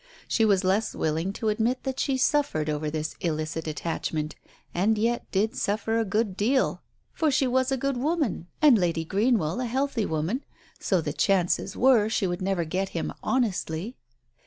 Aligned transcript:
She 0.27 0.45
was 0.45 0.63
less 0.63 0.95
willing 0.95 1.31
to 1.33 1.49
admit 1.49 1.83
that 1.83 1.99
she 1.99 2.17
suffered 2.17 2.71
over 2.71 2.89
this 2.89 3.13
illicit 3.21 3.67
attach 3.67 4.11
ment, 4.11 4.35
and 4.73 4.97
yet 4.97 5.29
did 5.31 5.55
suffer 5.55 5.99
a 5.99 6.05
good 6.05 6.35
deal, 6.35 6.81
for 7.13 7.29
she 7.29 7.45
was 7.45 7.71
a 7.71 7.75
Digitized 7.77 7.81
by 7.81 7.81
Google 7.81 7.91
THE 7.91 7.99
MEMOIR 7.99 8.45
79 8.63 8.73
good 8.73 8.73
woman, 8.73 8.73
and 8.73 8.77
Lady 8.81 9.05
Greenwell 9.05 9.61
a 9.61 9.65
healthy 9.65 10.05
woman, 10.07 10.43
so 10.79 11.01
the 11.01 11.13
chances 11.13 11.77
were 11.77 12.09
she 12.09 12.25
would 12.25 12.41
never 12.41 12.65
get 12.65 12.89
him 12.97 13.13
honestly. 13.21 13.95